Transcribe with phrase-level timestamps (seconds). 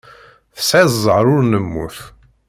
[0.55, 1.97] Tesɛiḍ ẓẓher ur nemmut.